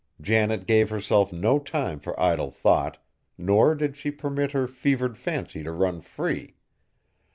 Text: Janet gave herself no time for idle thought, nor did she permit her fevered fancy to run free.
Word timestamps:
Janet 0.19 0.65
gave 0.65 0.89
herself 0.89 1.31
no 1.31 1.59
time 1.59 1.99
for 1.99 2.19
idle 2.19 2.49
thought, 2.49 2.97
nor 3.37 3.75
did 3.75 3.95
she 3.95 4.09
permit 4.09 4.51
her 4.51 4.65
fevered 4.65 5.15
fancy 5.15 5.61
to 5.61 5.71
run 5.71 6.01
free. 6.01 6.55